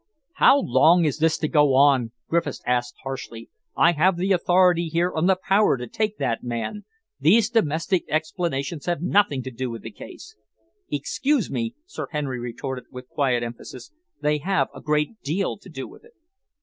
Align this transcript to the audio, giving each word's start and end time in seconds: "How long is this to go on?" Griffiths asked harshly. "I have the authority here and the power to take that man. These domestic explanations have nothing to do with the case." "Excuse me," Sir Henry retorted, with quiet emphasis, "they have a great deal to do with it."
"How 0.37 0.59
long 0.59 1.05
is 1.05 1.19
this 1.19 1.37
to 1.37 1.47
go 1.47 1.75
on?" 1.75 2.11
Griffiths 2.27 2.63
asked 2.65 2.95
harshly. 3.03 3.51
"I 3.77 3.91
have 3.91 4.17
the 4.17 4.31
authority 4.31 4.87
here 4.87 5.13
and 5.15 5.29
the 5.29 5.35
power 5.47 5.77
to 5.77 5.85
take 5.85 6.17
that 6.17 6.41
man. 6.43 6.85
These 7.19 7.51
domestic 7.51 8.05
explanations 8.09 8.87
have 8.87 9.03
nothing 9.03 9.43
to 9.43 9.51
do 9.51 9.69
with 9.69 9.83
the 9.83 9.91
case." 9.91 10.35
"Excuse 10.91 11.51
me," 11.51 11.75
Sir 11.85 12.07
Henry 12.09 12.39
retorted, 12.39 12.85
with 12.89 13.09
quiet 13.09 13.43
emphasis, 13.43 13.91
"they 14.19 14.39
have 14.39 14.69
a 14.73 14.81
great 14.81 15.21
deal 15.21 15.55
to 15.59 15.69
do 15.69 15.87
with 15.87 16.03
it." 16.03 16.13